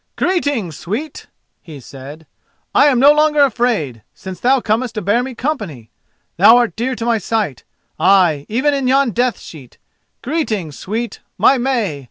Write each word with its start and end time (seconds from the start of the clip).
"Greeting, 0.15 0.71
sweet!" 0.71 1.27
he 1.61 1.79
said. 1.79 2.25
"I 2.73 2.87
am 2.87 2.97
no 2.99 3.11
longer 3.11 3.41
afraid, 3.45 4.01
since 4.15 4.39
thou 4.39 4.59
comest 4.59 4.95
to 4.95 5.01
bear 5.03 5.21
me 5.21 5.35
company. 5.35 5.91
Thou 6.37 6.57
art 6.57 6.75
dear 6.75 6.95
to 6.95 7.05
my 7.05 7.19
sight—ay 7.19 8.47
even 8.49 8.73
in 8.73 8.87
yon 8.87 9.11
death 9.11 9.37
sheet. 9.39 9.77
Greeting, 10.23 10.71
sweet, 10.71 11.19
my 11.37 11.59
May! 11.59 11.99